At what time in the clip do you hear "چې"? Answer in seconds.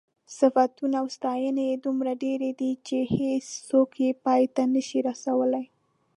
2.87-2.97